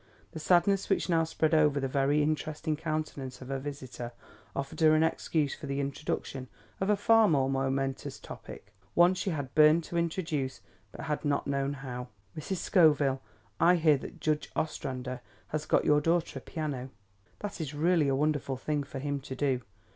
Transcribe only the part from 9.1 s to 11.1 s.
she had burned to introduce but